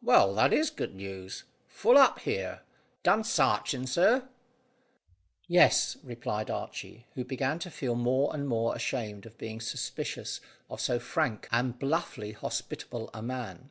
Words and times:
Well, 0.00 0.34
that 0.36 0.50
is 0.54 0.70
good 0.70 0.94
news. 0.94 1.44
Full 1.68 1.98
up 1.98 2.20
here. 2.20 2.62
Done 3.02 3.22
sarching, 3.22 3.86
sir?" 3.86 4.26
"Yes," 5.46 5.98
replied 6.02 6.48
Archy, 6.50 7.04
who 7.16 7.22
began 7.26 7.58
to 7.58 7.70
feel 7.70 7.94
more 7.94 8.32
and 8.32 8.48
more 8.48 8.74
ashamed 8.74 9.26
of 9.26 9.36
being 9.36 9.60
suspicious 9.60 10.40
of 10.70 10.80
so 10.80 10.98
frank 10.98 11.48
and 11.52 11.78
bluffly 11.78 12.32
hospitable 12.32 13.10
a 13.12 13.20
man. 13.20 13.68